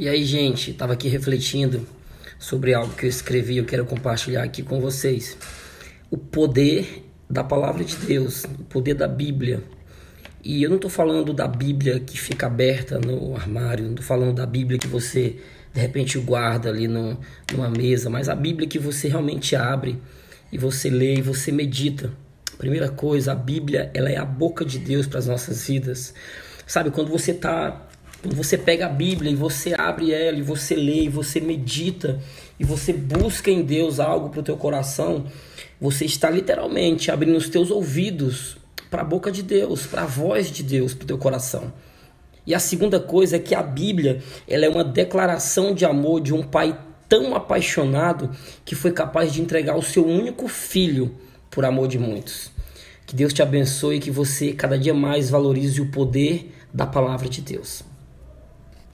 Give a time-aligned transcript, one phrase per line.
[0.00, 1.86] E aí, gente, estava aqui refletindo
[2.38, 5.36] sobre algo que eu escrevi, eu quero compartilhar aqui com vocês.
[6.10, 9.62] O poder da palavra de Deus, o poder da Bíblia.
[10.42, 14.36] E eu não estou falando da Bíblia que fica aberta no armário, não estou falando
[14.36, 15.36] da Bíblia que você
[15.70, 17.20] de repente guarda ali no,
[17.52, 20.00] numa mesa, mas a Bíblia que você realmente abre
[20.50, 22.10] e você lê e você medita.
[22.56, 26.14] Primeira coisa, a Bíblia ela é a boca de Deus para as nossas vidas.
[26.66, 27.89] Sabe, quando você está
[28.20, 32.20] quando você pega a Bíblia e você abre ela e você lê e você medita
[32.58, 35.24] e você busca em Deus algo para o teu coração,
[35.80, 38.58] você está literalmente abrindo os teus ouvidos
[38.90, 41.72] para a boca de Deus, para a voz de Deus para o teu coração.
[42.46, 46.34] E a segunda coisa é que a Bíblia ela é uma declaração de amor de
[46.34, 48.30] um pai tão apaixonado
[48.64, 51.14] que foi capaz de entregar o seu único filho
[51.50, 52.50] por amor de muitos.
[53.06, 57.28] Que Deus te abençoe e que você cada dia mais valorize o poder da palavra
[57.28, 57.89] de Deus.